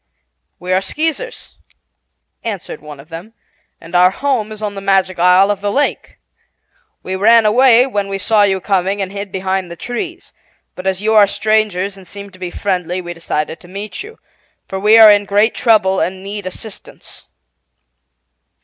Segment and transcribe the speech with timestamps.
[0.57, 1.57] "We are Skeezers,"
[2.43, 3.33] answered one of them,
[3.79, 6.17] "and our home is on the Magic Isle of the Lake.
[7.03, 10.33] We ran away when we saw you coming, and hid behind the trees,
[10.73, 14.17] but as you are Strangers and seem to be friendly we decided to meet you,
[14.67, 17.27] for we are in great trouble and need assistance."